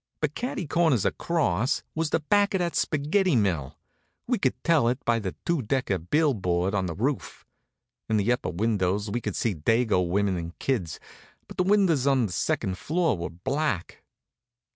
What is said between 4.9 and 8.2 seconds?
by the two decker bill board on the roof. In